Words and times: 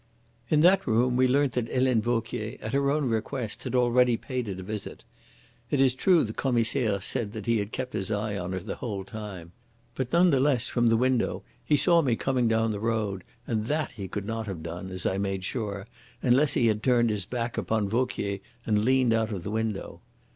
"In 0.49 0.61
that 0.61 0.87
room 0.87 1.15
we 1.15 1.27
learnt 1.27 1.53
that 1.53 1.67
Helene 1.67 2.01
Vauquier, 2.01 2.57
at 2.59 2.73
her 2.73 2.89
own 2.89 3.07
request, 3.07 3.63
had 3.65 3.75
already 3.75 4.17
paid 4.17 4.49
it 4.49 4.59
a 4.59 4.63
visit. 4.63 5.03
It 5.69 5.79
is 5.79 5.93
true 5.93 6.23
the 6.23 6.33
Commissaire 6.33 6.99
said 7.01 7.33
that 7.33 7.45
he 7.45 7.59
had 7.59 7.71
kept 7.71 7.93
his 7.93 8.09
eye 8.09 8.35
on 8.35 8.53
her 8.53 8.59
the 8.61 8.77
whole 8.77 9.03
time. 9.03 9.51
But 9.93 10.11
none 10.11 10.31
the 10.31 10.39
less 10.39 10.67
from 10.69 10.87
the 10.87 10.97
window 10.97 11.43
he 11.63 11.75
saw 11.77 12.01
me 12.01 12.15
coming 12.15 12.47
down 12.47 12.71
the 12.71 12.79
road, 12.79 13.23
and 13.45 13.65
that 13.65 13.91
he 13.91 14.07
could 14.07 14.25
not 14.25 14.47
have 14.47 14.63
done, 14.63 14.89
as 14.89 15.05
I 15.05 15.19
made 15.19 15.43
sure, 15.43 15.85
unless 16.23 16.53
he 16.55 16.65
had 16.65 16.81
turned 16.81 17.11
his 17.11 17.27
back 17.27 17.55
upon 17.55 17.87
Vauquier 17.87 18.39
and 18.65 18.83
leaned 18.83 19.13
out 19.13 19.29
of 19.31 19.43
the 19.43 19.51
window. 19.51 20.01